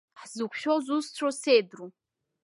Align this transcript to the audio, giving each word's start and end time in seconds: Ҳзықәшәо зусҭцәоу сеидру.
Ҳзықәшәо 0.19 0.73
зусҭцәоу 0.85 1.31
сеидру. 1.41 1.89